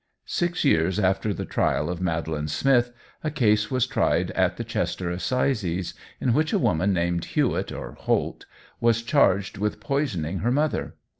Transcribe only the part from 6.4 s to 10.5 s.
a woman named Hewitt or Holt was charged with poisoning